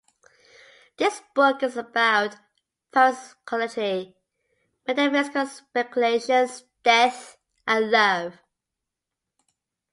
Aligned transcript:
This 0.97 1.21
book 1.35 1.61
is 1.61 1.77
about 1.77 2.35
parapsychology, 2.91 4.15
metaphysical 4.87 5.45
speculations, 5.45 6.63
death, 6.83 7.37
and 7.67 7.91
love. 7.91 8.33